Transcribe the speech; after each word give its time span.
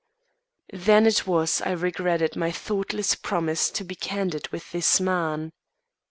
Then 0.73 1.05
it 1.05 1.27
was 1.27 1.61
I 1.61 1.73
regretted 1.73 2.35
my 2.35 2.49
thoughtless 2.51 3.13
promise 3.13 3.69
to 3.69 3.83
be 3.83 3.93
candid 3.93 4.47
with 4.51 4.71
this 4.71 4.99
man. 4.99 5.51